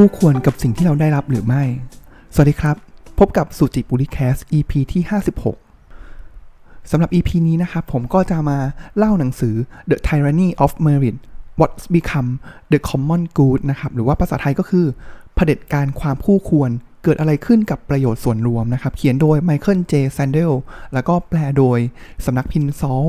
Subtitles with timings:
[0.00, 1.62] คู่ควรกับสิ่งที่เราได้รับหรือไม่
[2.34, 2.76] สวัสดีครับ
[3.18, 5.02] พบกับสุจิบุริแคส EP ที่
[5.96, 8.58] 56 สำหรับ EP นี้นะครับ ผมก็จะมา
[8.96, 9.54] เล่าหนังสือ
[9.90, 11.16] The Tyranny of Merit
[11.60, 12.30] What's Become
[12.72, 14.86] the Common Good นะครับ หรือว่าภาษาไทยก็คือ
[15.34, 16.70] เผด็จการความคู่ควร
[17.02, 20.52] เกิดอะไรขึ้นกับประโยชน์ส่วนรวมนะครับ เขียนโดยไมเคิลเจแซนเดล
[20.94, 21.78] แล้วก็แปลโดย
[22.24, 23.06] สำนักพิมพ์ซอล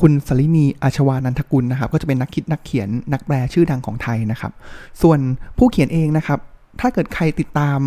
[0.00, 4.52] คุณสลินีอาชวานันทกุลนะครับ ก็จะเป็นนักคิดนักเขียนนักแปลชื่อดังของไทยนะครับ
[5.02, 5.18] ส่วน
[5.58, 6.38] ผู้เขียนเองนะครับ
[6.80, 7.78] ถ้าเกิดใครติดตาม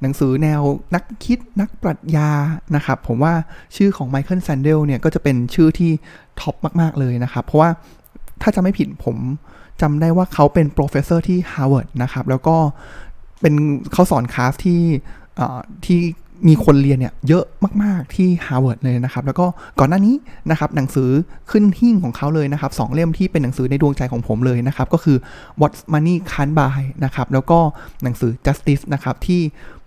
[0.00, 0.60] หนังสือแนว
[0.94, 2.30] นักคิดนักปรัชญา
[2.76, 3.34] นะครับ ผมว่า
[3.76, 5.90] ชื่อของ Michael Sandel เนี่ยก็จะเป็นชื่อที่
[6.40, 7.70] top มากๆเลยนะครับ เพราะว่า
[8.42, 9.16] ถ้าจำไม่ผิดผม
[9.80, 12.56] จำได้ว่าเขาเป็น professor ที่ฮาร์วาร์ดนะครับ แล้วก็
[13.40, 13.54] เป็น
[13.92, 14.82] เขาสอนคลาสที่
[15.84, 16.00] ที่
[16.48, 17.44] มีคนเรียนเนี่ยเยอะ
[17.82, 19.46] มาก ๆ ที่ฮาร์วาร์ดเลยนะครับ แล้วก็
[19.78, 20.14] ก่อนหน้านี้
[20.50, 21.10] นะครับหนังสือ
[21.50, 25.16] ขึ้นหิ้งของเขาเลยนะครับสองเล่มที่เป็นหนังสือในดวงใจของผมเลยนะครับ ก็คือ
[25.60, 27.58] What Money Can't Buy นะครับ แล้วก็
[28.02, 29.40] หนังสือ Justice นะครับ ที่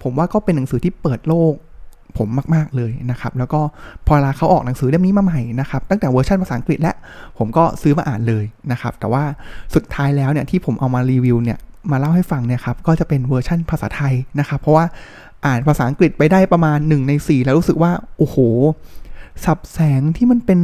[0.04, 1.54] ผมว่าก็เป็นหนังสือที่เปิดโลก
[2.18, 3.62] ผมมาก ๆ เลยนะครับ แล้วก็
[4.06, 6.94] พอเวลาเขาออกหนังสือเล่มนี้มาใหม่นะครับ ตั้งแต่เวอร์ชันภาษาอังกฤษและ
[7.38, 9.24] ผมก็ซื้อมาอ่านเลยนะครับ แต่ว่า
[9.76, 11.58] สุดท้ายแล้วเนี่ยที่ผมเอามารีวิวเนี่ย
[11.92, 14.86] มาเล่าให้ฟังเนี่ยครับก็จะเป็นเวอร์ชันภาษาไทยนะครับ เพราะว่า
[15.46, 18.38] อ่านภาษาอังกฤษไปได้ประมาณ 1 ใน 4 แล้วรู้สึกว่า โอ้โห
[19.46, 20.60] สับแสงที่มันเป็น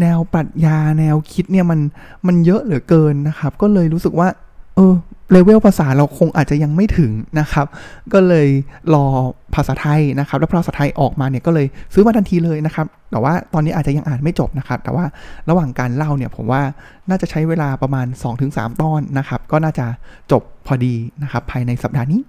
[0.00, 1.80] แนวปรัชญาแนวคิดเนี่ยมัน
[2.26, 4.28] มันเยอะเหลือเกินนะครับ ก็เลยรู้สึกว่า
[4.76, 4.94] เออ
[5.32, 7.66] เลเวลภาษาเราคงอาจจะยังไม่ถึงนะครับ
[8.12, 8.48] ก็เลย
[8.94, 9.06] รอ
[9.54, 15.04] ภาษาไทยนะครับ แล้วภาษาไทยออกมาเนี่ยก็เลยซื้อมาทันทีเลยนะครับ แต่ว่าตอนนี้อาจจะยังอ่านไม่จบนะครับ แต่ว่า
[15.48, 16.62] ระหว่างการเล่าเนี่ยผมว่า
[17.08, 18.06] น่าจะใช้เวลาประมาณ
[18.44, 19.86] 2-3 ตอนนะครับ ก็น่าจะ
[20.32, 22.20] จบพอดีนะครับ ภายในสัปดาห์นี้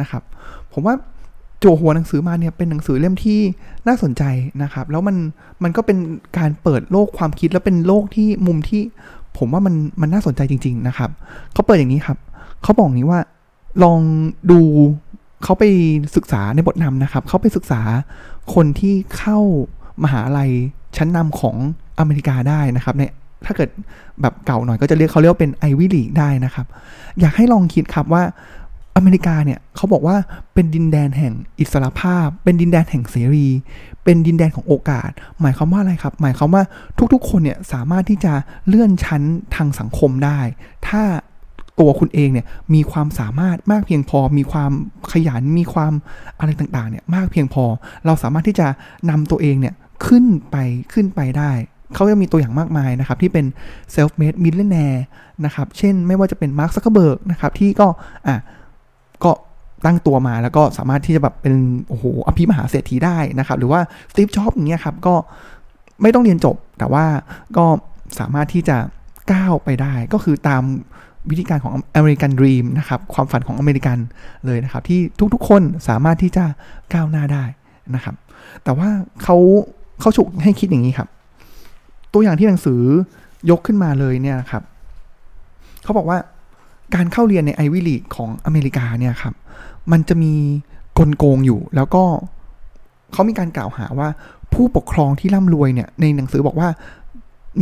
[0.00, 0.22] นะครับ
[0.72, 0.94] ผมว่า
[1.64, 3.40] โจหัวหนังสือมาเนี่ยเป็นหนังสือเล่มที่
[3.86, 4.22] น่าสนใจ
[4.62, 5.16] นะครับ แล้วมัน
[5.62, 5.98] มันก็เป็น
[6.38, 8.82] การเปิดโลกความคิดแล้วเป็นโลกที่มุมที่
[9.38, 11.10] ผมว่ามันมันน่าสนใจจริง ๆนะครับ
[11.52, 12.18] เขาเปิดอย่างนี้ครับ
[12.62, 13.20] เขาบอกนี้ว่า
[13.84, 14.00] ลอง
[14.50, 14.60] ดู
[15.44, 15.64] เขาไป
[16.16, 17.80] ศึกษาในบทนำนะครับเขาไปศึกษา
[18.54, 19.38] คนที่เข้า
[20.04, 20.50] มหาลัย
[20.96, 21.56] ชั้นนำของ
[21.98, 23.12] อเมริกาได้นะครับเนี่ย
[23.46, 23.68] ถ้าเกิด
[24.20, 26.66] แบบเก่าหน่อยก็จะเรียกเขาเรียกว่าเป็นไอวิลีกได้นะครับ
[27.20, 28.22] อยากให้ลองคิดครับว่า
[28.96, 30.16] อเมริกาเนี่ยเขาบอกว่า
[30.54, 33.48] เป็นดินแดนแห่งอิสรภาพ เป็นดินแดนแห่งเสรี
[34.04, 35.10] เป็นดินแดนของโอกาส
[35.40, 36.62] หมายความว่าอะไรครับ หมายความว่า
[37.12, 38.32] ทุกๆ คนเนี่ยสามารถที่จะ
[38.66, 39.22] เลื่อนชั้น
[39.54, 40.38] ทางสังคมได้
[40.88, 41.02] ถ้า
[41.80, 44.72] ตัวคุณเองเนี่ยมีความสามารถมากเพียงพอ มีความ
[45.12, 45.92] ขยัน มีความ
[46.38, 47.64] อะไรต่างๆเนี่ยมากเพียงพอ
[48.06, 48.66] เราสามารถที่จะ
[49.10, 49.74] นำตัวเองเนี่ย
[50.06, 50.56] ขึ้นไป
[50.92, 51.50] ขึ้นไปได้
[51.94, 53.46] เขาจะมีตัวอย่างมากมายนะครับ ที่เป็น
[53.94, 55.00] self made millionaire
[55.44, 57.86] นะครับ เช่นไม่ว่าจะเป็น Mark Zuckerberg นะครับที่ก็
[58.26, 58.36] อะ
[59.24, 59.30] ก็
[59.84, 61.54] ตั้งตัวมาแล้วก็สามารถที่จะแบบเป็น
[61.88, 63.80] โอ้โหอภิมหาเศรษฐีได้นะครับ หรือว่า
[64.12, 65.14] Steve Jobs อย่างเงี้ยครับก็
[66.02, 67.04] ไม่ต้องเรียนจบ แต่ว่า
[67.56, 67.64] ก็
[68.18, 68.76] สามารถที่จะ
[69.32, 70.62] ก้าวไปได้ ก็คือตาม
[71.30, 73.98] วิธีการของ American Dream นะครับ ความฝันของอเมริกัน
[74.46, 75.00] เลยนะครับ ที่
[75.34, 76.44] ทุกๆคนสามารถที่จะ
[76.92, 77.44] ก้าวหน้าได้
[77.94, 78.14] นะครับ
[78.64, 78.88] แต่ว่า
[79.22, 79.36] เขา
[80.00, 81.08] เขาฉุกให้คิดอย่างนี้ครับ
[82.12, 82.80] ตัวอย่างที่หนังสือ
[83.50, 84.62] ยกขึ้นมาเลยเนี่ยครับ
[85.84, 86.18] เขาบอกว่า
[86.94, 89.34] การเข้าเรียนในไอวิลีของอเมริกาเนี่ยครับ
[89.92, 90.34] มันจะมี
[90.98, 92.04] กลโกงอยู่ แล้วก็
[93.12, 94.08] เขามีการกล่าวหาว่า
[94.54, 96.68] ผู้ปกครองที่ร่ำรวยเนี่ย ในหนังสือบอกว่า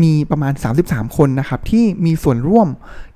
[0.02, 0.52] มีประมาณ
[0.84, 2.68] 33 คนนะครับ ที่มีส่วนร่วม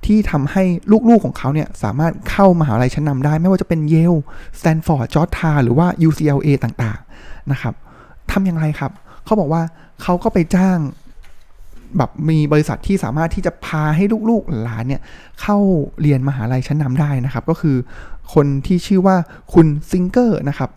[0.06, 0.62] ที่ทำให้
[1.08, 4.14] ลูกๆของเขาเนี่ย สามารถเข้ามหาลัยชั้นนำได้ ไม่ว่าจะเป็นเยล
[4.58, 7.74] สแตนฟอร์ดจอร์จทาวน์หรือว่า UCLA ต่างๆ นะครับ
[8.30, 8.92] ทำอย่างไรครับ
[9.24, 9.62] เขาบอกว่า
[10.02, 10.78] เขาก็ไปจ้าง
[11.98, 15.00] แบบมีบริษัทที่สามารถที่จะพาให้ลูกๆหลานเนี่ย
[15.40, 15.56] เข้า
[16.00, 17.76] เรียนมหาลัยชั้นนำได้นะครับ ก็คือ
[18.34, 19.16] คนที่ชื่อว่า
[19.54, 20.70] คุณซิงเกอร์นะครับ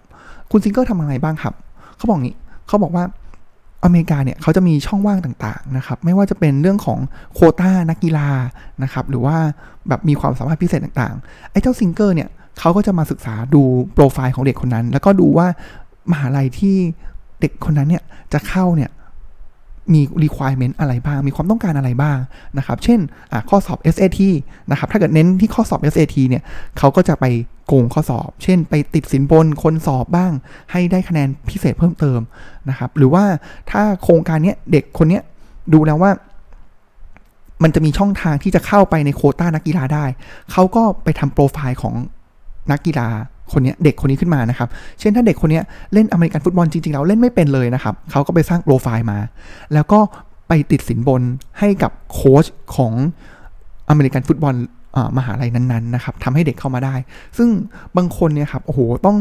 [0.51, 1.53] คุณซิงเกอร์ทำอะไรบ้างครับ
[1.97, 2.35] เขาบอกงี้
[2.67, 3.03] เขาบอกว่า
[3.83, 6.99] อเมริกาเนี่ยเขาจะมีช่องว่างต่างๆนะครับ ไม่ว่าจะเป็นเรื่องของ
[7.33, 8.29] โควต้านักกีฬา
[8.83, 9.37] นะครับ หรือว่า
[9.87, 13.61] แบบมีความสามารถพิเศษต่างๆ ไอ้เจ้าซิงเกอร์เนี่ยเขาก็จะมาศึกษาดู
[13.93, 15.47] โปรไฟล์ของเด็กคนนั้น แล้วก็ดูว่า
[16.11, 16.75] มหาลัยที่
[17.41, 18.03] เด็กคนนั้นเนี่ย
[18.33, 18.89] จะเข้าเนี่ย
[19.93, 22.17] มี requirement อะไรบ้าง มีความต้องการอะไรบ้าง
[22.57, 22.99] นะครับ เช่น
[23.49, 24.19] ข้อสอบ SAT
[24.71, 26.43] นะครับ ถ้าเกิดเน้นที่ข้อสอบ SAT เนี่ย
[26.77, 27.25] เขาก็จะไป
[27.67, 30.31] โกงข้อสอบ เช่น ไปติดสินบนคนสอบบ้าง
[30.71, 32.19] ให้ได้คะแนนพิเศษเพิ่มเติม
[32.69, 33.23] นะครับ หรือว่า
[33.71, 35.19] ถ้าโครงการนี้เด็กคนนี้
[35.73, 36.11] ดูแล้วว่า
[37.63, 40.05] มันจะมีช่องทางที่จะเข้าไปในโคต้านักกีฬาได้
[40.51, 41.95] เขาก็ไปทำโปรไฟล์ของ
[42.71, 43.07] นักกีฬา
[43.53, 44.69] คนนี้เด็กคนนี้ขึ้นมานะครับ
[44.99, 45.61] เช่นถ้าเด็กคนนี้
[45.93, 49.19] เล่นอเมริกันฟุตบอลจริงๆแล้วเล่นไม่เป็นเลยนะครับเขาก็ไปสร้างโปรไฟล์มา
[49.73, 49.99] แล้วก็
[50.47, 51.21] ไปติดสินบน
[51.59, 52.93] ให้กับโค้ชของ
[53.89, 54.55] อเมริกันฟุตบอล
[55.17, 56.95] มหาลัยนั้นๆนะครับทำให้เด็กเข้ามาได้
[57.37, 57.49] ซึ่ง
[57.97, 59.17] บางคนเนี่ยครับโอ้โหต้อง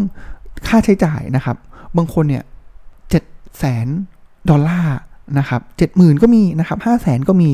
[0.66, 1.56] ค่าใช้จ่ายนะครับ
[1.96, 2.44] บางคนเนี่ย
[3.10, 3.24] เจ็ด
[3.58, 3.86] แสน
[4.50, 4.96] ดอลลาร์
[5.38, 7.48] นะครับเจ็ดหมื่นก็มีนะครับห้าแสนก็มี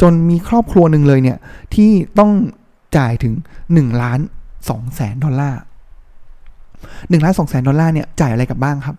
[0.00, 1.38] จนมีครอบครัวหนึ่งเลยเนี่ย
[1.74, 2.30] ที่ต้อง
[2.96, 3.34] จ่ายถึง
[3.72, 4.20] หนึ่งล้าน
[4.56, 5.60] 2แสนดอลลาร์
[6.96, 8.96] 1ล้าน2แสนดอลลาร์เนี่ยจ่ายอะไรกับบ้างครับ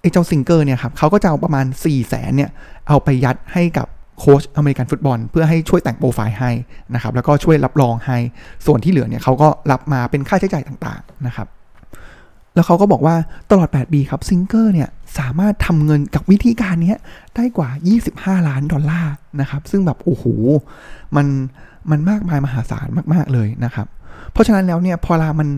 [0.00, 2.50] ไอ้เจ้าซิงเกอร์เนี่ยครับเขาก็จะเอาประมาณ4แสนเนี่ย
[2.88, 3.86] เอาไปยัดให้กับ
[4.18, 6.50] โค้ชอเมริกันฟุตบอล เพื่อให้ช่วยแต่งโปรไฟล์ให้
[6.94, 8.18] นะครับแล้วก็ช่วยรับรองให้
[8.66, 11.48] ส่วนที่เหลือเนี่ยเขาก็รับมาเป็นค่าใช้จ่ายต่างๆนะครับ
[12.54, 13.16] แล้วเขาก็บอกว่า
[13.50, 14.88] ตลอด 8 ปีครับซิงเกอร์เนี่ย
[15.18, 16.94] สามารถทำเงินกับวิธีการนี้
[17.36, 17.68] ได้กว่า
[18.08, 20.24] 25 ล้านดอลลาร์นะครับ ซึ่งแบบ โอ้โห
[21.16, 21.26] มัน
[21.90, 23.86] มันมากมายมหาศาลมาก ๆ เลยนะครับ
[24.34, 25.48] เพราะฉะนั้นแล้วเนี่ยพอลามัน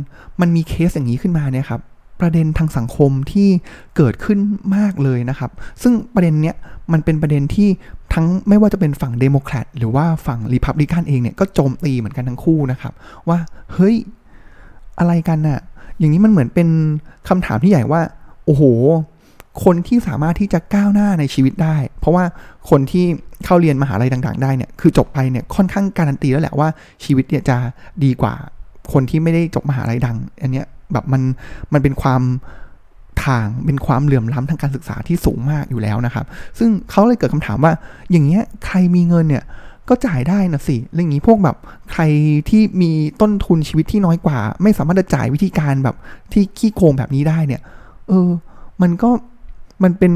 [0.40, 1.80] มันมีเคสอย่างนี้ขึ้นมาเนี่ยครับ
[2.20, 3.48] ประเด็นทางสังคมที่
[3.96, 4.38] เกิดขึ้น
[4.76, 5.50] มากเลยนะครับ
[5.82, 6.56] ซึ่งประเด็นเนี้ย
[6.92, 7.68] มันเป็นประเด็นที่
[8.14, 12.92] ทั้งไม่ว่าจะเป็นฝั่งเดโมแครตหรือว่าฝั่งรีพับลิกันเองเนี่ยก็โจมตีเหมือนกันทั้งคู่นะครับ
[13.28, 13.38] ว่า
[13.72, 13.96] เฮ้ย
[14.98, 15.60] อะไรกันน่ะ
[15.98, 16.68] อย่างนี้มันเหมือนเป็น
[17.28, 18.00] คำถามที่ใหญ่ว่า
[18.44, 18.62] โอ้โห
[19.64, 22.24] คนที่สามารถที่จะก้าวหน้าในชีวิตได้ เพราะว่า
[22.70, 23.04] คนที่
[23.44, 26.68] เข้าเรียนมหาลัยต่าง ๆ ได้เนี่ยคือจบไปเนี่ยค่อนข้างการันตีแล้วแหละว่า
[27.04, 27.56] ชีวิตเนี่ยจะ
[28.04, 28.34] ดีกว่า
[28.92, 31.22] คนที่ไม่ได้จบมหาลัยดัง อันเนี้ยแบบมัน
[31.72, 32.22] มันเป็นความ
[33.24, 36.26] ทางเป็นความเหลื่อมล้ำทางการศึกษาที่สูงมากอยู่แล้วนะครับ
[36.58, 37.72] ซึ่งเขาเลยเกิดคำถามว่า
[38.10, 39.44] อย่างเงี้ยใครมีเงินเนี่ย
[39.88, 41.56] ก็จ่ายได้นะสิเรื่องนี้พวกแบบ
[41.92, 42.02] ใคร
[42.48, 42.90] ที่มี
[43.20, 45.96] ต้นทุนชีวิตที่น้อยกว่า ไม่สามารถจะจ่ายวิธีการแบบ
[46.32, 47.62] ที่ขี้โกงแบบนี้ได้เนี่ย
[48.08, 48.28] เออ
[48.82, 49.10] มันก็
[49.82, 50.12] มันเป็น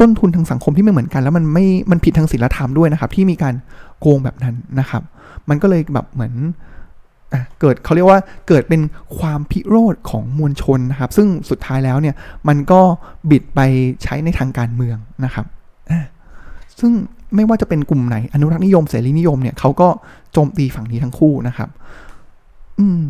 [0.00, 3.54] ต้นทุนทางสังคมที่ไม่เหมือนกัน แล้วมันไม่มันผิดทางศีลธรรมด้วยนะครับ ที่มีการ
[4.00, 5.02] โกงแบบนั้นนะครับ
[5.48, 6.32] มันก็เลยแบบเหมือน
[7.60, 8.80] เกิดเขาเรียกว่าเกิดเป็น
[9.18, 12.14] ความพิโรธของมวลชนนะครับ ซึ่งสุดท้ายแล้วเนี่ย
[12.48, 12.80] มันก็
[13.30, 13.60] บิดไป
[14.02, 15.46] ใช้ในทางการเมืองนะครับ
[16.80, 16.92] ซึ่ง
[17.36, 19.88] ไม่ว่าจะเป็นกลุ่มไหนอนุรักษ์นิยมเสรีนิยมเนี่ยเขาก็
[20.32, 21.68] โจมตีฝั่งนี้ทั้งคู่นะครับ
[22.78, 23.00] อืม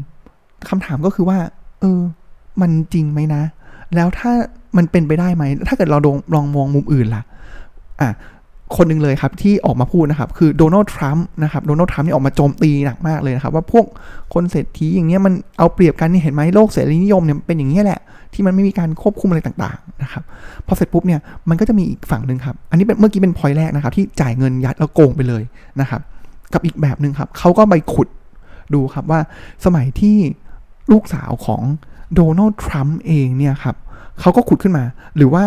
[0.68, 1.38] คำถามก็คือว่า
[1.80, 2.00] เออ
[2.60, 3.42] มันจริงไหมนะ
[3.94, 4.32] แล้วถ้า
[4.76, 5.98] มันเป็นไปได้ไหม ถ้าเกิดเรา
[6.34, 7.22] ลองมองมุมอื่นล่ะ
[8.00, 8.10] อะ
[8.76, 13.84] คนหนึ่งเลยครับที่ออกมาพูดนะครับ คือโดนัลด์ทรัมป์นะครับโดนัลด์ทรัมป์นี่ออกมาโจมตีหนักมากเลยนะครับ ว่าพวก
[14.34, 18.00] คนเศรษฐีอย่างเงี้ยมันเอาเปรียบกันนี่เห็นไหมโลกเสรีนิยมเนี่ยเป็นอย่างนี้แหละ
[18.34, 20.22] ที่มันไม่มีการควบคุมอะไรต่างๆนะครับ
[20.66, 25.42] พอเสร็จปุ๊บเนี่ยมันก็จะมีอีกฝั่งหนึ่งครับ อันนี้เป็นเมื่อกี้เป็นพอยแรกนะครับ ที่จ่ายเงินยัดแล้วโกงไปเลย
[25.80, 26.00] นะครับ
[26.52, 28.08] กับอีกแบบหนึ่งครับเขาก็ไปขุด
[28.74, 29.20] ดูครับว่า
[29.64, 30.16] สมัยที่
[30.92, 31.62] ลูกสาวของ
[32.14, 33.76] โดนัลด์ทรัมป์เองเนี่ยครับ
[34.20, 34.84] เขาก็ขุดขึ้นมา
[35.16, 35.44] หรือว่า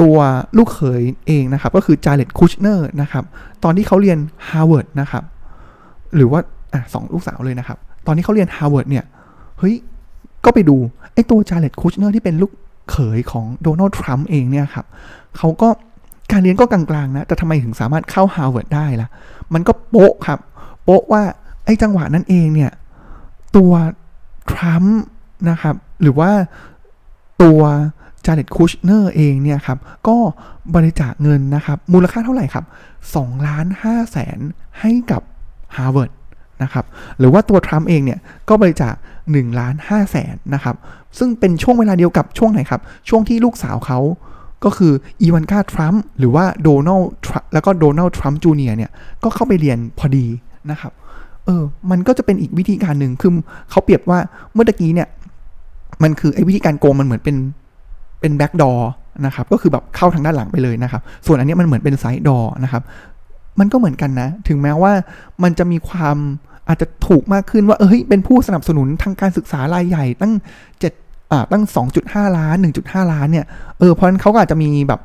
[0.00, 0.16] ตัว
[0.56, 3.24] ลูกเขยเองนะครับ ก็คือจาเร็ดคุชเนอร์นะครับ
[3.64, 4.18] ตอนที่เขาเรียน
[4.48, 5.24] ฮาร์วาร์ดนะครับ
[6.14, 6.40] หรือว่า
[6.72, 9.04] อะสองลูกสาวเลยนะครับ ตอนที่เขาเรียนฮาร์วาร์ดเนี่ย
[9.58, 9.74] เฮ้ย
[10.44, 10.76] ก็ไปดู
[11.14, 12.52] ไอ้ตัวจาเร็ดคุชเนอร์ที่เป็นลูก
[12.90, 14.86] เขยของโดนัลด์ทรัมป์เองเนี่ยครับ
[15.36, 15.68] เขาก็
[16.32, 19.08] การเรียนก็กลางๆนะ แต่ทำไมถึงสามารถเข้าฮาร์วาร์ดได้ล่ะ
[19.54, 20.38] มันก็โป๊ะครับ
[20.84, 21.22] โป๊ะว่า
[21.64, 22.70] ไอ้จังหวะนั้นเองเนี่ย
[23.56, 23.72] ตัว
[24.52, 24.98] ทรัมป์
[25.50, 26.30] นะครับ หรือว่า
[27.42, 27.60] ตัว
[28.26, 29.78] จาเร็ดคุชเนอร์เองเนี่ยครับ
[30.08, 30.16] ก็
[30.74, 32.64] บริจาคเงินนะครับมูลค่าเท่าไหร่ครับ
[33.06, 34.38] 2ล้าน5แสน
[34.80, 35.22] ให้กับ
[35.76, 36.10] ฮาร์วาร์ด
[36.62, 36.84] นะครับ
[37.18, 38.18] หรือว่าตัวทรัมป์เองเนี่ย
[38.48, 38.94] ก็บริจาค
[39.26, 40.76] 1ล้าน5แสนนะครับ
[41.18, 43.98] ซึ่งเป็นช่วงเวลาเดียวกับช่วงไหนครับ ช่วงที่ลูกสาวเขา
[44.64, 47.10] ก็คืออีวานกาทรัมป์หรือว่าโดนัลด์
[47.54, 48.90] แล้วก็โดนัลด์ทรัมป์จูเนียร์เนี่ย
[49.24, 50.26] ก็เข้าไปเรียนพอดี
[50.70, 50.92] นะครับ
[51.46, 53.32] เออมันก็จะเป็นอีกวิธีการหนึ่งคือ
[53.70, 54.18] เขาเปรียบว่า
[54.52, 55.08] เมื่อกี้เนี่ย
[56.02, 57.36] มันคือไอ้วิธีการโกงมันเหมือนเป็น
[58.20, 58.90] เป็น back door
[59.26, 62.82] นะครับก็คือแบบเข้าทางด้านหลังไปเลยนะครับ ส่วนอันนี้มันเหมือนเป็น side door นะครับ
[63.60, 64.92] มันก็เหมือนกันนะ ถึงแม้ว่า
[65.42, 66.16] มันจะมีความ
[66.68, 70.32] อาจจะถูกมากขึ้นว่าเอ้ยเป็นผู้สนับสนุนทางการศึกษารายใหญ่ตั้ง
[70.80, 70.92] เจ็ด
[71.32, 71.64] อ่าตั้ง
[72.00, 73.46] 2.5 ล้าน 1.5 ล้านเนี่ย
[73.78, 75.00] เออเพราะฉะนั้นเขาก็อาจจะมีแบบ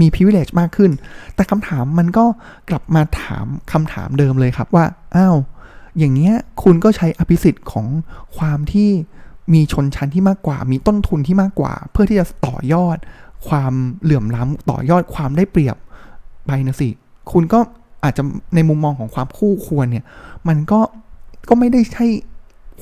[0.00, 0.90] มี privilege มากขึ้น
[1.34, 2.24] แต่คำถามมันก็
[2.68, 4.84] กลับมาถามคำถามเดิมเลยครับว่า
[5.16, 5.36] อ้าว
[5.98, 7.86] อย่างเงี้ย คุณก็ใช้อภิสิทธิ์ของ
[8.36, 8.90] ความที่
[9.54, 12.96] มีชนชั้นที่มากกว่า มีต้นทุนที่มากกว่า เพื่อที่จะต่อยอด
[13.48, 15.76] ความเหลื่อมล้ำต่อยอดความได้เปรียบ
[16.46, 16.88] ไปนะสิ
[17.32, 17.60] คุณก็
[18.04, 18.22] อาจจะ
[18.54, 20.04] ในมุมมองของความคู่ควรเนี่ย
[20.48, 20.80] มันก็
[21.48, 22.06] ก็ไม่ได้ใช่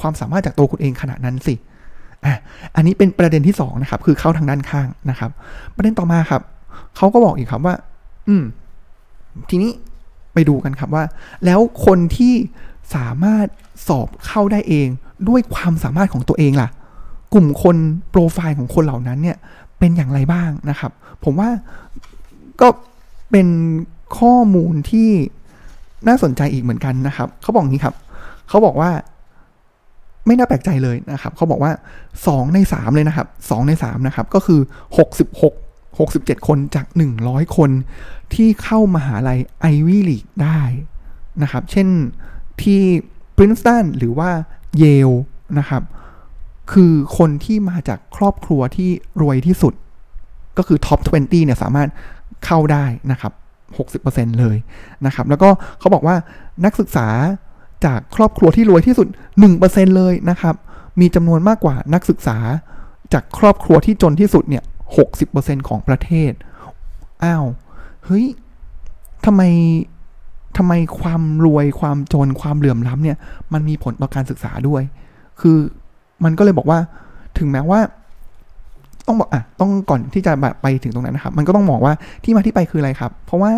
[0.01, 1.55] ความสามารถจากตัวคุณเองขนาดนั้นสิ
[2.25, 2.35] อะ
[2.77, 5.31] อันนี้เป็นประเด็นที่สองนะครับ คือเข้าทางด้านข้างนะครับ
[5.77, 6.43] ประเด็นต่อมาครับ
[6.97, 7.75] เขาก็บอกอีกครับว่า
[8.29, 8.45] อืม
[9.51, 9.71] ทีนี้
[10.35, 11.05] ไปดูกันครับว่า
[11.45, 12.35] แล้วคนที่
[12.95, 13.47] สามารถ
[13.89, 14.89] สอบเข้าได้เอง
[15.29, 16.69] ด้วยความสามารถของตัวเองล่ะ
[17.33, 17.77] กลุ่มคน
[18.11, 19.37] โปรไฟล์ของคนเหล่านั้นเนี่ย
[19.79, 20.93] เป็นอย่างไรบ้างนะครับ
[21.25, 21.51] ผมว่า
[22.61, 22.69] ก็
[23.31, 23.49] เป็น
[24.19, 25.11] ข้อมูลที่
[26.09, 27.95] น่าสนใจอีกเหมือนกันนะครับเขาบอกงี้ครับ
[28.49, 28.91] เขาบอกว่า
[30.27, 31.73] ไม่น่าแปลกใจเลยนะครับเขาบอกว่า
[32.27, 34.61] สองในสามเลยนะครับสองในสามนะครับ ก็คือ
[34.99, 35.55] หกสิบหก
[35.99, 37.71] หกสิบเจ็ดคนจากหนึ่งร้อยคน
[38.35, 40.61] ที่เข้ามาหาลัยไอวี่ลีกได้
[41.43, 41.89] นะครับ เช่น
[42.63, 42.81] ที่
[43.37, 44.31] ปรินสตันหรือว่า
[44.79, 45.11] เยล
[45.59, 45.83] นะครับ
[46.73, 48.91] คือคนที่มาจากครอบครัวที่
[49.23, 49.75] รวยที่สุด
[50.59, 51.89] ก็คือท็อป 20 เนี่ยสามารถ
[52.45, 53.33] เข้าได้นะครับ
[54.03, 54.57] 60%เลย
[55.07, 56.17] นะครับ แล้วก็เขาบอกว่า
[56.65, 57.09] นักศึกษา
[57.85, 59.09] จากครอบครัวที่รวยที่สุด
[59.53, 60.55] 1%เลยนะครับ
[61.01, 62.39] มีจำนวนมากกว่านักศึกษา
[63.13, 64.65] จากครอบครัวที่จนที่สุดเนี่ย
[64.97, 66.33] หกสิบเปอร์เซ็นของประเทศ
[67.25, 67.45] อ้าว
[68.05, 68.27] เฮ้ย
[69.25, 69.43] ทำไม
[70.57, 73.17] ทำไมความรวยความจนความเหลื่อมล้ำเนี่ย
[73.53, 74.83] มันมีผลต่อการศึกษาด้วย
[75.41, 75.57] คือ
[76.25, 76.79] มันก็เลยบอกว่า
[77.39, 77.81] ถึงแม้ว่า
[79.07, 81.95] ต้องบอกอะต้องก่อนที่จะแบบไปถึงตรงนั้นนะครับ มันก็ต้องมองว่า
[82.25, 83.51] ที่มาที่ไปคืออะไรครับ เพราะว่า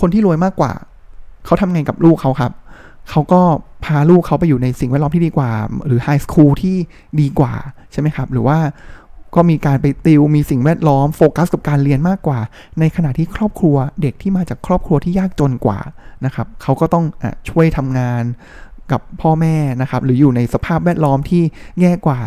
[0.00, 0.72] คนที่รวยมากกว่า
[1.44, 2.52] เขาทำไงกับลูกเขาครับ
[3.10, 3.40] เขาก็
[3.84, 5.50] พาลูกเขาไปอยู่ในสิ่งแวดล้อมที่ดีกว่า
[5.86, 6.76] หรือไฮสคูลที่
[7.20, 7.52] ดีกว่า
[7.92, 8.58] ใช่ไหมครับ หรือว่า
[9.34, 12.40] ก็มีการไปติวมีสิ่งแวดล้อมโฟกัสกับการเรียนมากกว่า
[12.80, 15.78] ในขณะที่ครอบครัวเด็กที่มาจากครอบครัวที่ยากจนกว่า
[16.24, 18.24] นะครับเขาก็ต้องอช่วยทำงาน
[18.92, 21.42] กับพ่อแม่นะครับหรืออยู่ในสภาพแวดล้อมที่
[21.80, 22.18] แย่กว่า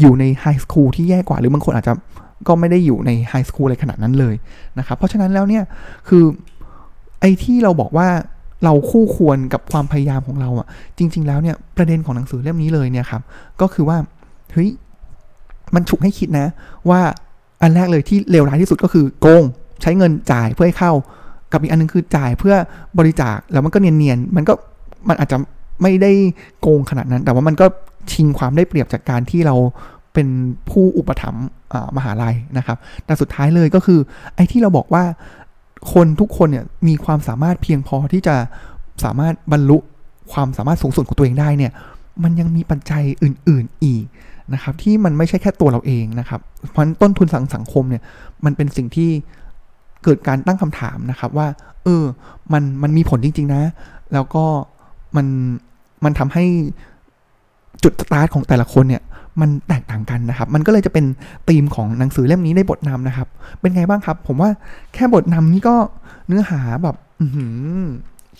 [0.00, 1.94] อยู่ใน high school ที่แย่กว่า หรือบางคนอาจจะ
[2.48, 4.34] ก็ไม่ได้อยู่ใน high school อะไรขนาดนั้นเลย
[4.78, 5.64] นะครับเพราะฉะนั้นแล้วเนี่ย
[6.08, 6.24] คือ
[7.20, 8.08] ไอ้ที่เราบอกว่า
[8.64, 10.66] เราคู่ควรกับความพยายามของเราอะ
[10.98, 13.22] จริง ๆ แล้วเนี่ยประเด็นของหนังสือเล่มนี้เลยเนี่ยครับ
[13.60, 13.98] ก็คือว่า
[14.52, 14.70] เฮ้ย
[15.74, 16.46] มันฉุกให้คิดนะ
[16.90, 17.00] ว่า
[17.62, 19.42] อันแรกเลยที่เลวร้ายที่สุดก็คือโกง
[19.82, 20.92] ใช้เงินจ่ายเพื่อให้เข้า
[21.52, 22.54] กับอีกอันนึงคือจ่ายเพื่อ
[22.98, 24.52] บริจาคแล้วมันก็เนียนๆมันก็
[25.08, 25.36] มันอาจจะ
[25.82, 26.12] ไม่ได้
[26.60, 27.66] โกงขนาดนั้น แต่ว่ามันก็
[28.12, 29.56] ชิงความได้เปรียบจากการที่เรา
[30.14, 30.28] เป็น
[30.70, 31.46] ผู้อุปถัมภ์
[31.96, 34.00] มหาลัยนะครับ แต่สุดท้ายเลยก็คือ
[34.34, 35.04] ไอ้ที่เราบอกว่า
[35.92, 38.36] คนทุกคนเนี่ยมีความสามารถเพียงพอที่จะ
[39.04, 39.78] สามารถบรรลุ
[40.32, 41.72] ความสามารถสูงสุดของตัวเองได้เนี่ย
[42.22, 44.04] มันยังมีปัจจัยอื่น ๆ อีก
[44.54, 48.02] นะครับที่มันไม่ใช่แค่ตัวเราเองนะครับ เพราะต้นทุนสังสังคมเนี่ย
[48.44, 49.10] มันเป็นสิ่งที่
[50.04, 51.46] เกิดการตั้งคำถามนะครับว่า
[51.84, 52.04] เออ
[52.52, 53.62] มันมันมีผลจริง ๆ นะ
[54.12, 54.44] แล้วก็
[55.16, 55.26] มัน
[56.04, 56.44] มันทำให้
[57.82, 59.02] จุดสตาร์ทของแต่ละคนเนี่ย
[59.40, 61.04] มันแตกต่างกันนะครับ มันก็เลยจะเป็น
[61.48, 63.28] ธีมของหนังสือเล่มนี้ในบทนำนะครับ
[63.60, 64.50] เป็นไงบ้างครับ ผมว่า
[64.94, 65.76] แค่บทนำนี้ก็
[66.26, 66.96] เนื้อหาแบบ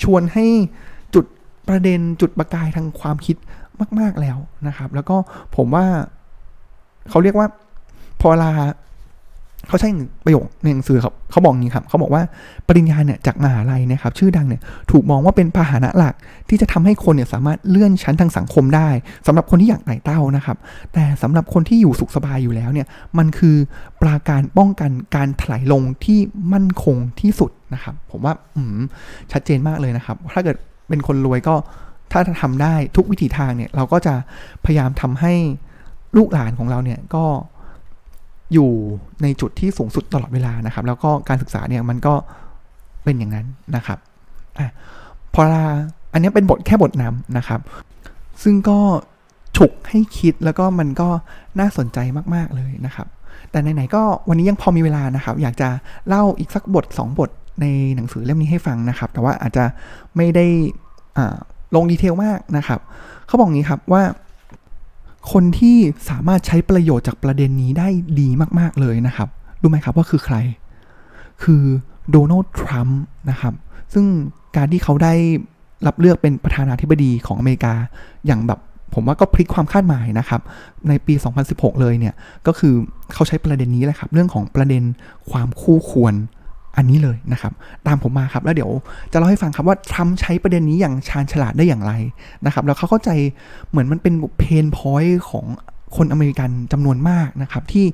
[0.02, 0.46] ชวนให้
[1.14, 1.24] จุด
[1.68, 3.36] ประเด็นจุดประกายทางความคิด
[4.00, 4.38] มาก ๆแล้ว
[4.68, 5.16] นะครับ แล้วก็
[5.56, 5.84] ผมว่า
[7.10, 7.46] เขาเรียกว่า
[8.20, 8.50] พอเวลา
[9.68, 9.88] เขาใช้
[10.24, 12.22] ประโยคในหนังสือครับเขาบอกงี้ครับเขาบอกว่า
[12.68, 16.14] ปริญญาเนี่ยจากมหาลัยนะครับ ชื่อดังเนี่ยถูกมองว่าเป็นพาหนะหลัก
[16.48, 18.88] ที่จะทำให้คนเนี่ยสามารถเลื่อนชั้นทางสังคมได้
[19.26, 20.56] สำหรับคนที่อยากไต่เต้านะครับ
[20.92, 22.86] แต่สำหรับคนที่อยู่สุขสบายอยู่แล้วเนี่ย
[23.18, 23.56] มันคือ
[24.02, 26.18] ปราการป้องกันการถลายลงที่
[26.52, 28.80] มั่นคงที่สุดนะครับ ผมว่าอืม
[29.32, 30.56] ชัดเจนมากเลยนะครับ ถ้าเกิด
[30.88, 31.54] เป็นคนรวยก็
[32.12, 34.14] ถ้าทำได้ทุกวิถีทางเนี่ยเราก็จะ
[34.64, 35.32] พยายามทำให้
[36.16, 37.24] ลูกหลานของเราเนี่ยก็
[38.52, 38.70] อยู่
[39.22, 42.14] ในจุดที่สูงสุดตลอดเวลานะครับ แล้วก็การศึกษาเนี่ยมันก็
[43.04, 43.98] เป็นอย่างนั้นนะครับ
[44.58, 44.70] อะ
[45.34, 45.64] พอลา
[46.12, 47.60] อันนี้เป็นบทแค่บทนำนะครับ
[48.42, 48.78] ซึ่งก็
[49.56, 51.08] ฉุกให้คิดแล้วก็มันก็
[51.60, 51.98] น่าสนใจ
[52.34, 53.06] มาก ๆ เลยนะครับ
[53.50, 55.68] แต่ไหนๆก็วันนี้ยังพอมีเวลานะครับ อยากจะ
[56.08, 57.66] เล่าอีกสักบท 2 บทใน
[57.96, 59.64] หนังสือเล่มนี้ให้ฟังนะครับ แต่ว่าอาจจะ
[60.16, 60.46] ไม่ได้
[61.74, 62.80] ลงดีเทลมากนะครับ
[63.26, 64.02] เขาบอกงี้ครับว่า
[65.32, 65.76] คนที่
[66.10, 67.88] สามารถใช้ประโยชน์จากประเด็นนี้ได้
[68.20, 69.28] ดีมาก ๆ เลยนะครับ
[69.60, 70.36] รู้ไหมครับว่าคือใคร
[71.42, 71.62] คือ
[72.10, 73.00] โดนัลด์ทรัมป์
[73.30, 73.54] นะครับ
[73.92, 74.04] ซึ่ง
[74.56, 75.14] การที่เขาได้
[75.86, 77.74] รับเลือกเป็นประธานาธิบดีของอเมริกา
[78.26, 78.60] อย่างแบบ
[78.94, 80.40] ผมว่าก็พลิกความคาดหมายนะครับ
[80.88, 81.14] ในปี
[81.48, 82.14] 2016 เลยเนี่ย
[82.46, 82.74] ก็คือ
[83.14, 84.82] เขาใช้ประเด็นนี้แหละครับ เรื่องของประเด็น
[85.30, 86.14] ความคู่ควร
[86.76, 87.52] อันนี้เลยนะครับ
[87.86, 88.70] ตามผมมาครับ แล้วเดี๋ยว
[89.12, 91.92] จะเล่าให้ฟังครับว่าทรัมป์ใช้ประเด็นนี้อย่างชาญฉลาดได้อย่างไร
[92.46, 93.10] นะครับ แล้วเขาเข้าใจ
[93.70, 95.44] เหมือนมันเป็น pain point ของ
[95.96, 97.84] คนอเมริกันจำนวนมากนะครับ ที่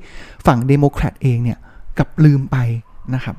[0.47, 1.59] ฝั่งเดโมแครตเองเนี่ย
[1.99, 2.57] กลับลืมไป
[3.15, 3.37] นะครับ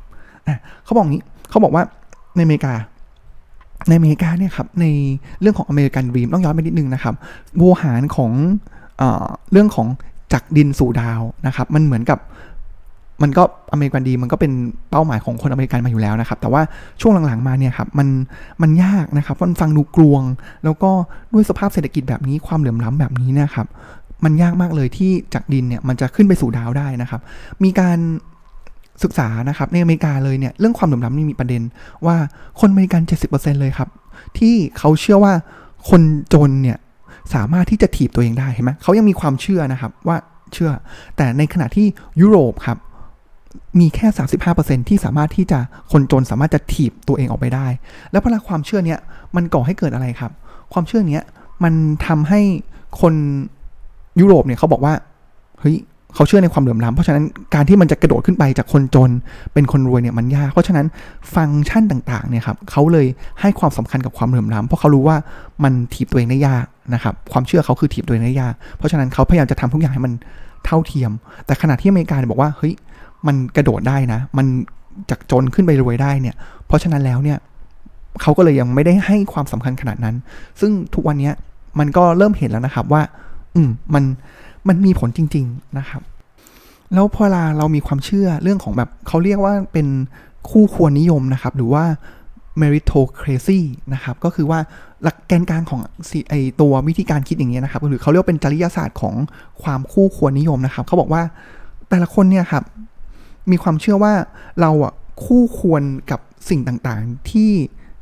[0.48, 1.84] อะเขาบอกงี้เขาบอกว่า
[2.36, 2.74] ในอเมริกา
[3.88, 4.86] ในอเมริกาเนี่ยครับใน
[5.42, 7.16] เรื่องของ American Dream ต้องย้อนไปนิดนึงนะครับ
[7.58, 8.32] โวหารของ
[8.98, 9.04] เอ
[9.52, 9.88] เรื่องของ
[10.34, 12.20] จากดินสู่ดาวนะครับ มันเหมือนกับ
[13.22, 14.52] มันก็ American Dreamันก็เป็น
[14.92, 16.62] เป้าหมายของคนอเมริกันมาอยู่แล้วนะครับ แต่ว่า
[17.02, 18.08] ช่วงหลังๆมาเนี่ยครับมัน
[18.62, 20.24] มันยากนะครับมันฟังดูกลวง
[20.64, 20.92] แล้วก็
[21.34, 23.68] ด้วยสภาพเศรษฐกิจแบบนี้ความเหลื่อมล้ำแบบนี้นะครับ
[24.24, 27.22] มันยากมากเลยที่จากดินเนี่ยมันจะขึ้นไปสู่ดาวได้นะครับ
[27.64, 27.98] มีการ
[29.04, 31.62] ศึกษานะครับในอเมริกาเลยเนี่ยเรื่องความเหลื่อมล้ำนี่มีประเด็น
[32.06, 32.16] ว่า
[32.60, 33.90] คนอเมริกัน 70%เลยครับ
[34.38, 35.34] ที่เขาเชื่อว่า
[35.90, 36.02] คน
[36.34, 36.78] จนเนี่ย
[37.34, 40.18] สามารถที่จะถีบตัวเองได้เห็นไหมเขายังมีความเชื่อนะครับว่า
[40.54, 40.72] เชื่อ
[41.18, 41.88] แต่ในขณะที่
[42.22, 42.78] ยุโรปครับ
[43.80, 44.08] มีแค่
[44.48, 45.60] 35%ที่สามารถที่จะ
[45.92, 47.68] คนจนสามารถจะถีบตัวเองออกไปได้
[48.12, 49.00] แล้วพลังความเชื่อเนี้ย
[49.36, 50.32] มันก่อให้เกิดอะไรครับ
[50.74, 51.24] ความเชื่อเนี้ย
[51.64, 51.74] มัน
[52.08, 52.42] ทำให้
[53.02, 53.14] คน
[54.20, 54.94] ยุโรปเนี่ยเขาบอกว่า
[55.60, 55.78] เฮ้ย
[56.16, 57.24] เขาเชื่อในความเหลื่อมล้ำเพราะฉะนั้น
[57.56, 59.10] การที่มันจะกระโดดขึ้นไปจากคนจน
[59.54, 60.86] เป็นคนรวยเนี่ยมันยาก เพราะฉะนั้น
[61.36, 63.08] ฟังก์ชันต่างๆเนี่ยครับเขาเลย
[63.42, 65.18] ให้ความสำคัญกับความเหลื่อมล้ำเพราะเขารู้ว่า
[65.64, 70.14] มันถีบตัวเองได้ยากนะครับความเชื่อเขาคือถีบตัวเองได้ยาก เพราะฉะนั้นเขาพยายามจะทำทุกอย่างให้มัน
[70.66, 71.12] เท่าเทียม
[71.46, 72.74] แต่ขณะที่อเมริกาบอกว่าเฮ้ย
[73.28, 74.46] มันกระโดดได้นะ มัน
[75.10, 76.36] จากจนขึ้นไปรวยได้เนี่ย
[76.68, 77.38] เพราะฉะนั้นแล้วเนี่ย
[78.22, 80.16] เขาก็เลยยังไม่ได้ให้ความสำคัญขนาดนั้น
[80.60, 81.32] ซึ่งทุกวันนี้
[81.80, 83.02] มันก็เริ่มเห็นแล้วนะครับว่า
[83.56, 84.04] อืมมัน
[84.68, 86.02] มันมีผลจริง ๆนะครับ
[86.94, 89.88] แล้วพอเวลาเรามีความเชื่อเรื่องของแบบเขาเรียกว่าเป็น
[90.50, 91.84] คู่ควรนิยมนะครับ หรือว่า
[92.62, 93.60] meritocracy
[93.94, 94.60] นะครับ ก็คือว่า
[95.04, 95.82] หลักแกนกลางของ
[96.30, 99.16] ไอตัววิธีการคิดอย่างเงี้ยนะครับหรือเขาเรียกเป็นจริยศาสตร์ของ
[99.64, 101.22] ความคู่ควรนิยมนะครับเขาบอกว่า
[101.90, 102.64] แต่ละคนเนี่ยครับ
[103.52, 104.14] มีความเชื่อว่า
[104.62, 104.94] เราอะ
[105.26, 107.52] คู่ควรกับสิ่งต่างๆที่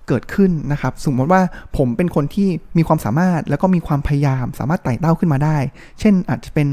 [0.08, 1.42] เกิดขึ้นนะครับ สมมติว่า
[1.78, 5.58] ผมเป็นคนที่มีความสามารถแล้วก็มีความพยายามสามารถไต่เต้าขึ้นมาได้
[6.00, 6.68] เช่นอาจจะเป็น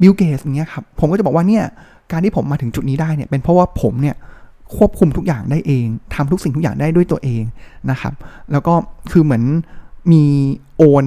[0.00, 1.64] บิลเกสอย่างเงี้ยครับ ผมก็จะบอกว่าเนี่ย
[2.12, 4.16] การที่ผมมาถึงจุดนี้ได้เนี่ยเป็นเพราะว่าผมเนี่ย
[4.76, 7.42] ควบคุมทุกอย่างได้เองทำทุกสิ่งทุกอย่างได้ด้วยตัวเอง
[7.90, 8.14] นะครับ
[8.52, 8.74] แล้วก็
[9.12, 9.44] คือเหมือน
[10.12, 10.24] มี
[10.76, 11.06] โอน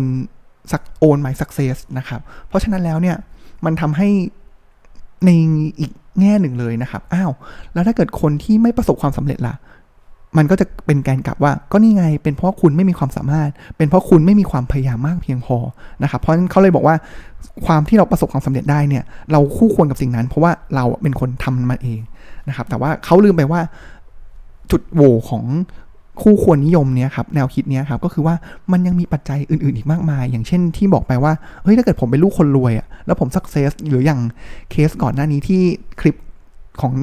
[0.72, 3.18] สักโอนไมสักเซสนะครับ เพราะฉะนั้นแล้วเนี่ย
[3.66, 4.10] มันทำให้
[5.26, 5.30] ใน
[5.80, 7.32] อีก แง่หนึ่งเลยนะครับ อ้าว
[7.74, 9.56] แล้วถ้าเกิดคนที่ไม่ประสบความสำเร็จล่ะ
[10.38, 15.58] มันก็จะเป็นการกลับว่า ก็นี่ไง เป็นเพราะคุณไม่มีความสามารถ เป็นเพราะคุณไม่มีความพยายามมากเพียงพอ
[16.04, 16.96] นะครับ เพราะฉะนั้นเขาเลยบอกว่า
[17.66, 22.02] ความที่เราประสบความสำเร็จได้เนี่ย เราคู่ควรกับสิ่งนั้น เพราะว่าเราเป็นคนทำมันเอง
[22.50, 23.62] นะครับ แต่ว่าเขาลืมไปว่า
[24.72, 25.44] จุดโหวของ
[26.22, 28.36] คู่ควรนิยมเนี่ยครับแนวคิดเนี้ยครับก็คือว่า
[28.72, 34.20] มันยังมีปัจจัยอื่นๆอีกมากมาย อย่างเช่นที่บอกไปว่าเฮ้ยถ้าเกิดผมเป็นลูกคนรวยอะแล้วผมสักเซสหรืออย่าง
[34.72, 35.62] เคสก่อนหน้านี้ที่
[36.00, 36.16] คลิป
[36.82, 36.94] ของ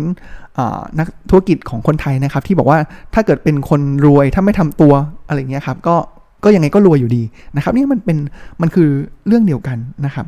[0.58, 0.60] อ
[0.98, 2.78] นักธุรกิจของคนไทยนะครับ ที่บอกว่า
[3.14, 4.92] ถ้าเกิดเป็นคนรวยถ้าไม่ทำตัว
[5.28, 5.96] อะไรเงี้ยครับก็
[6.44, 7.22] ก็ยังไงก็รวยอยู่ดี
[7.56, 8.18] นะครับนี่มันเป็น
[8.60, 8.88] มันคือ
[9.26, 10.26] เรื่องเดียวกันนะครับ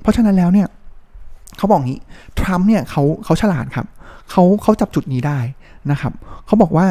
[0.00, 0.68] เพราะฉะนั้นแล้วเนี่ย
[1.56, 2.00] เขาบอกงี้
[2.40, 3.86] ทรัมป์เนี่ยเขาเขาฉลาดครับ
[4.30, 5.38] เขาเขาจับจุดนี้ได้
[5.90, 6.12] นะครับ
[6.46, 6.86] เขาบอกว่า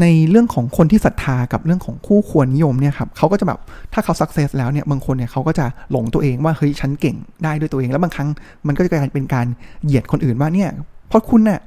[0.00, 3.58] ในเรื่องของคนที่ศรัทธากับเรื่องของคู่ควรนิยมเนี่ยครับเขาก็จะแบบ
[3.92, 8.28] ถ้าเขาสักเซสแล้วเนี่ยบางคนเนี่ยเขาก็จะหลงตัวเองว่าเฮ้ยฉันเก่งได้ด้วยตัวเอง แล้วบางครั้ง
[8.66, 9.46] มันก็จะกลายเป็นการ
[9.84, 10.70] เหยียดคนอื่นว่าเนี่ย
[11.08, 11.60] เพราะคุณเนี่ย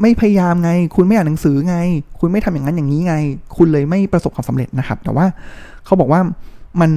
[0.00, 1.76] ไม่พยายามไง คุณไม่อ่านหนังสือไง
[2.20, 3.14] คุณไม่ทำอย่างนั้นอย่างนี้ไง
[3.56, 5.26] คุณเลยไม่ประสบความสำเร็จนะครับ แต่ว่า
[5.84, 6.20] เขาบอกว่า
[6.80, 6.90] มัน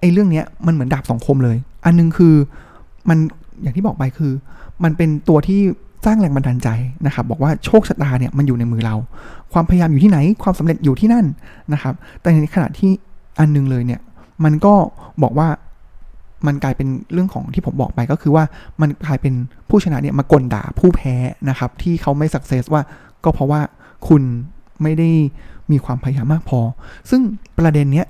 [0.00, 2.34] ไอ้เรื่องเนี้ยมันเหมือนดาบสองคมเลย อันนึงคือ
[3.08, 3.18] มัน
[3.62, 4.32] อย่างที่บอกไปคือ
[4.84, 5.60] มันเป็นตัวที่
[6.04, 6.68] สร้างแรงบันดาลใจ
[7.06, 8.96] นะครับ บอกว่าโชคชะตาเนี่ยมันอยู่ในมือเรา
[9.52, 11.26] ความพยายามอยู่ที่ไหน ความสำเร็จอยู่ที่นั่น
[11.72, 12.90] นะครับ แต่ในขณะที่
[13.38, 14.00] อันนึงเลยเนี่ย
[14.44, 14.74] มันก็
[15.22, 15.48] บอกว่า
[16.46, 18.44] มันกลายเป็นเรื่องของที่ผมบอกไปก็คือว่า
[18.80, 19.34] มันกลายเป็น
[19.68, 21.14] ผู้ชนะเนี่ยมากลด่าผู้แพ้
[21.48, 22.82] นะครับ ที่เขาไม่สักเซสว่า
[23.24, 23.60] ก็เพราะว่า
[24.08, 24.22] คุณ
[24.82, 25.10] ไม่ได้
[25.70, 26.60] มีความพยายามมากพอ
[27.10, 27.20] ซึ่ง
[27.58, 28.06] ประเด็นเนี้ย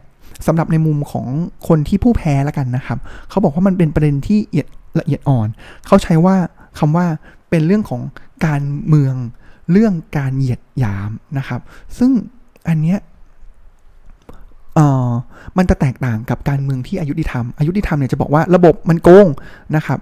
[0.46, 1.26] สำหรับในมุมของ
[1.68, 4.38] คนที่ผู้แพ้แล้วกันนะครับ เขาบอกว่ามันเป็นประเด็นที่
[4.98, 5.48] ละเอียดอ่อน
[5.86, 6.36] เขาใช้ว่า
[6.78, 7.06] คำว่า
[7.52, 8.02] เป็นเรื่องของ
[8.46, 9.14] การเมือง
[9.72, 11.60] เรื่องการเหยียดหยามนะครับ
[11.98, 12.10] ซึ่ง
[12.68, 12.98] อันเนี้ย
[14.74, 15.10] เอ่อ
[15.58, 19.26] มันจะแตกต่างกับการเมืองที่อายุติธรรมอายุติธรรมเนี่ยจะบอกว่าระบบมันโกง
[19.76, 20.00] นะครับ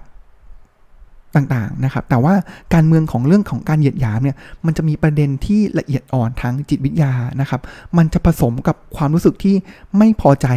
[1.35, 2.33] ต่างๆนะครับ แต่ว่า
[2.73, 7.61] การเมืองของเรื่องของการเหยียดหยามเนี่ย มันจะมีประเด็นที่ละเอียดอ่อนทางจิตวิทยานะครับ
[7.97, 9.55] มันจะผสมกับความรู้สึกที่
[9.97, 10.47] ไม่พอใจ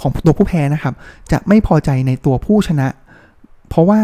[0.00, 0.94] ของตัวผู้แพ้นะครับ
[1.32, 2.88] จะไม่พอใจในตัวผู้ชนะ
[3.68, 4.00] เพราะว่า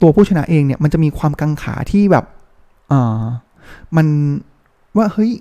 [0.00, 2.24] ตัวผู้ชนะเองเนี่ยมันจะมีความกังขาที่แบบ
[2.92, 3.22] อ่า
[3.96, 4.06] มัน
[4.96, 5.32] ว่าเฮ้ย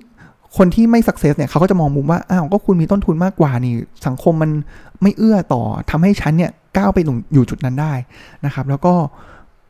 [0.58, 3.74] คนที่ไม่สักเซสเนี่ยเขาก็จะมองมุมว่าอ้าวก็คุณมีต้นทุนมากกว่านี่
[4.08, 4.52] สังคมมัน
[5.02, 6.98] ไม่เอื้อต่อทำให้ฉันเนี่ยก้าวไป
[7.34, 7.94] อยู่จุดนั้นได้
[8.46, 8.94] นะครับ แล้วก็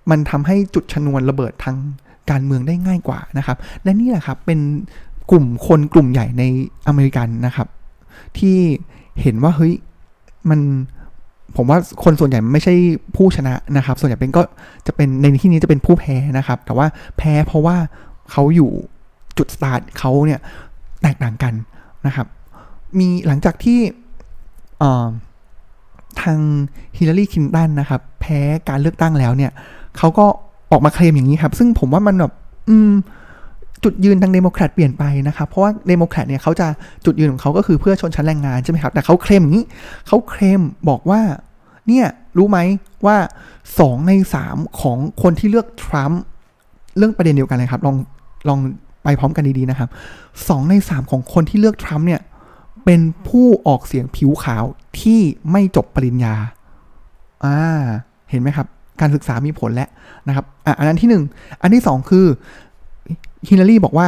[0.10, 1.78] มันทำให้จุดชนวนระเบิดทาง
[2.30, 4.60] การเมืองได้ง่ายกว่านะครับ และนี่แหละครับเป็น
[5.32, 6.44] กลุ่มคนกลุ่มใหญ่ใน
[6.88, 7.68] อเมริกันนะครับ
[8.38, 8.58] ที่
[9.22, 9.74] เห็นว่าเฮ้ย
[10.50, 10.60] มัน
[11.58, 12.74] ผมว่าคนส่วนใหญ่ไม่ใช่
[13.16, 14.42] ผู้ชนะนะครับ ส่วนใหญ่เป็นก็
[14.88, 17.78] จะเป็นในที่นี้จะเป็นผู้แพ้นะครับ แต่ว่าแพ้เพราะว่า
[18.32, 18.72] เขาอยู่
[19.38, 20.40] จุดสตาร์ทเขาเนี่ย
[21.02, 21.54] แตกต่างกัน
[22.06, 22.28] นะครับ
[23.00, 23.80] มีหลังจากที่
[26.22, 26.40] ทาง
[26.98, 28.40] ฮิลลารีคลินตันนะครับ แพ้
[28.70, 29.52] การเลือกตั้งแล้วเนี่ย
[29.98, 30.26] เขาก็
[30.72, 32.34] ออกมาเคลมอย่างนี้ครับ ซึ่งผมว่ามันแบบ
[32.70, 32.94] อืม
[33.84, 36.68] จุดยืนทางเดโมแครตเปลี่ยนไปนะครับ เพราะว่าเดโมแครตเนี่ยเขาจะ
[37.06, 39.66] จุดยืนของเขาก็คือเพื่อชนชั้นแรงงานใช่ไหมครับ แต่เขาเคลมอย่างนี้
[40.08, 41.22] เขาเคลมบอกว่า
[41.88, 42.60] เนี่ย รู้ไหม
[43.06, 43.18] ว่า
[43.80, 46.22] สองในสามของคนที่เลือกทรัมป์
[46.98, 47.96] เรื่องประเด็นเดียวกันเลยครับ ลอง
[48.48, 48.60] ลอง
[49.04, 49.90] ไปพร้อมกันดี ๆ นะครับ
[50.48, 52.22] สองในสามของคนที่เลือกทรัมป์เนี่ย
[52.86, 54.64] เป็นผู้ออกเสียงผิวขาว
[55.00, 55.20] ที่
[55.52, 56.36] ไม่จบปริญญา
[57.46, 57.58] อ่า
[58.30, 58.68] เห็นไหมครับ
[59.00, 59.90] การศึกษามีผลแล้ว
[60.28, 61.24] นะครับอะอันนั้นที่หนึ่ง
[61.62, 62.26] อันที่สองคือ
[63.48, 64.08] ฮิลลารีบอกว่า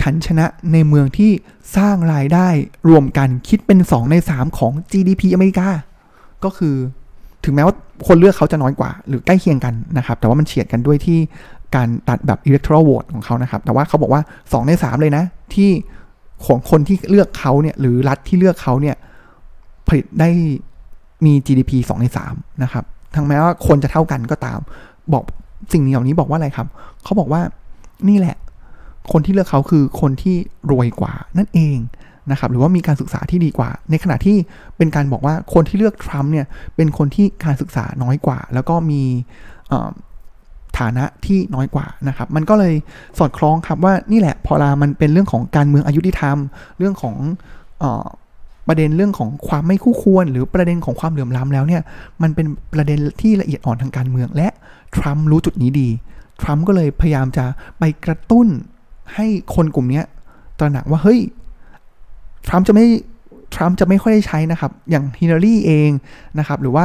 [0.00, 1.30] ฉันชนะในเมืองที่
[1.76, 2.48] สร้างรายได้
[2.88, 5.68] รวมกันคิดเป็นสองในสามของ GDP อเมริกา
[6.44, 6.74] ก็คือ
[7.44, 7.74] ถึงแม้ว่า
[8.06, 11.18] คนเลือกเขาจะน้อยกว่า หรือใกล้เคียงกันนะครับ แต่ว่ามันเฉียดกันด้วยที่
[11.74, 15.70] การตัดแบบ electoral vote ของเขานะครับ แต่ว่าเขาบอกว่า 2 ใน 3 เลยนะ ที่
[16.46, 18.96] ของคนที่เลือกเขาเนี่ยหรือรัฐที่เลือกเขาเนี่ย
[19.88, 20.30] ผลิตได้
[21.24, 24.58] มี GDP 2 ใน 3 นะครับทั้งแม้ว่าคนจะเท่ากันก็ตาม
[25.12, 25.24] บอก
[25.72, 26.68] สิ่งเหล่านี้บอกว่าอะไรครับ
[27.04, 27.40] เขาบอกว่า
[28.08, 28.36] นี่แหละ
[29.12, 30.36] คนที่เลือกเขาคือคนที่
[30.70, 31.76] รวยกว่านั่นเอง
[32.30, 34.36] นะครับหรือว่ามีการศึกษาที่ดีกว่า ในขณะที่
[34.76, 39.02] เป็นการบอกว่าคนที่เลือกทรัมป์เนี่ยเป็นคนที่การศึกษาน้อยกว่า แล้วก็มี
[40.78, 42.74] ฐานะที่น้อยกว่านะครับ มันก็เลย
[43.18, 46.36] สอดคล้องครับว่านี่แหละพอลามันเป็นเรื่องของการเมืองอายุติธรรม
[46.78, 47.16] เรื่องของ
[47.82, 47.84] อ
[48.68, 51.82] ประเด็นเรื่องของความไม่คู่ควร หรือประเด็นของความเหลื่อมล้ำแล้วเนี่ย
[52.22, 54.48] มันเป็นประเด็นที่ละเอียดอ่อนทางการเมือง และ
[54.96, 55.88] ทรัมป์รู้จุดนี้ดี
[56.40, 57.44] ทรัมป์ก็เลยพยายามจะ
[57.78, 58.46] ไปกระตุ้น
[59.14, 60.02] ให้คนกลุ่มนี้
[60.58, 61.20] ตระหนักว่าเฮ้ย
[62.48, 62.86] ทรัมป์จะไม่
[63.54, 65.90] ทรัมป์จะไม่ค่อยได้ใช้นะครับ อย่างฮิลลารีเอง
[66.38, 66.84] นะครับ หรือว่า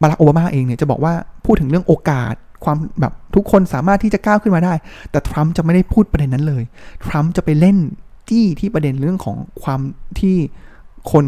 [0.00, 4.74] บารักโอบามาเองเนี่ยจะบอกว่าพูดถึงเรื่องโอกาสความแบบทุกคนสามารถที่จะก้าวขึ้นมาได้
[5.10, 6.62] แต่ทรัมป์จะไม่ได้พูดประเด็นนั้นเลย
[7.06, 7.76] ทรัมป์จะไปเล่น
[8.28, 9.80] ที่ที่ประเด็นเรื่องของความ
[10.20, 10.36] ที่
[11.12, 11.24] คน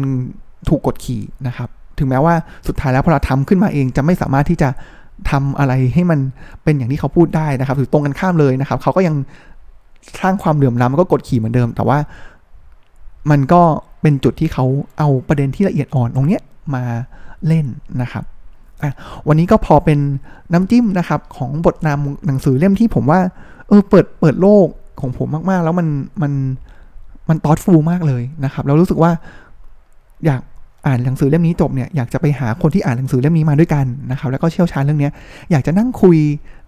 [0.69, 2.35] ถูกกดขี่นะครับ ถึงแม้ว่า
[2.67, 4.69] สุดท้ายแล้วพอเราทำขึ้นมาเองจะไม่สามารถที่จะ
[5.31, 6.19] ทำอะไรให้มัน
[6.63, 9.15] เป็นอย่างที่เขาพูดได้นะครับหรือตรงกันข้ามเลยนะครับ เขาก็ยัง
[10.21, 11.97] สร้างความเหลื่อมล้ำก็กดขี่เหมือนเดิม แต่ว่า
[13.31, 13.61] มันก็
[14.01, 14.65] เป็นจุดที่เขา
[14.97, 16.41] เอาประเด็นที่ละเอียดอ่อนตรงเนี้ย
[16.75, 16.83] มา
[17.47, 17.65] เล่น
[18.01, 18.23] นะครับ
[19.27, 19.99] วันนี้ก็พอเป็น
[20.53, 23.19] น้ำจิ้มนะครับ ของบทนำหนังสือเล่มที่ผมว่า
[23.67, 24.67] เออเปิดเปิดโลก
[24.99, 25.87] ของผมมาก ๆ แล้วมัน
[26.21, 26.33] มัน
[27.29, 29.11] มันตอดฟูมากเลยนะครับ แล้วรู้สึกว่า
[30.25, 30.41] อยาก
[30.87, 35.09] อ่านหนังสือเล่มนี้จบเนี่ยอยากจะไปหาคนที่อ่านหนังสือเล่มนี้มาด้วยกันนะครับแล้วก็เชี่ยวชาญเรื่องนี้
[35.51, 36.17] อยากจะนั่งคุย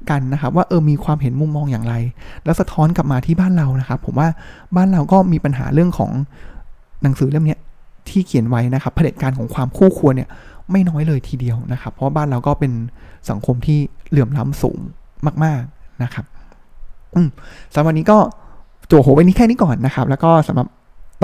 [0.09, 1.93] กันนะครับว่าเออมีความเห็นมุมมองอย่างไร
[2.45, 4.27] แล้วสะท้อนกลับมาที่บ้านเรานะครับผมว่า
[4.75, 6.11] บ้านเราก็มีปัญหาเรื่องของ
[7.03, 7.57] หนังสือเล่มนี้
[8.09, 10.29] ที่เขียนไว้นะครับเผด็จการของความคู่ควรเนี่ย
[10.71, 12.71] ไม่น้อยเลยทีเดียวนะครับ เพราะบ้านเราก็เป็น
[13.29, 13.79] สังคมที่
[14.09, 14.79] เหลื่อมล้ำสูง
[15.43, 16.25] มาก ๆนะครับ
[17.15, 17.27] อืม
[17.73, 18.17] สำหรับวันนี้ก็
[18.91, 20.67] จั่วหัวไว้นี้แค่นี้ก่อนนะครับ แล้วก็สำหรับ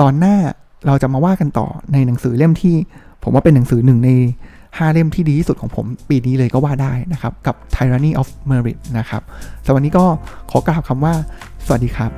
[0.00, 0.36] ตอนหน้า
[0.86, 2.74] เราจะมาว่ากันต่อในหนังสือเล่มที่
[3.22, 4.10] ผมว่าเป็นหนังสือหนึ่งใน
[4.78, 9.22] ห้าเล่มที่ดีที่สุดของผมปีนี้เลยก็ว่าได้นะครับ กับ Tyranny of Merit นะครับ
[9.64, 10.04] สำหรับวันนี้ก็
[10.50, 11.14] ขอกล่าวคำว่า
[11.66, 12.10] สวัสดีครับ